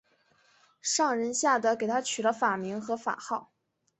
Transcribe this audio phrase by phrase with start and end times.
[0.81, 3.51] 上仁下德给他取了法名和法号。